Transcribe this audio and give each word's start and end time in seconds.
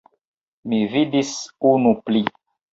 Mi 0.71 0.79
vidis 0.95 1.31
unu 1.75 1.95
pli. 2.09 2.27